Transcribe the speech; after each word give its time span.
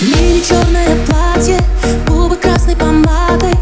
Мини 0.00 0.40
черное 0.48 0.96
платье, 1.06 1.58
губы 2.06 2.36
красной 2.36 2.76
помадой. 2.76 3.52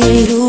Pero 0.00 0.39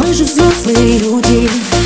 Мы 0.00 0.14
же 0.14 0.24
взрослые 0.24 0.98
люди. 0.98 1.79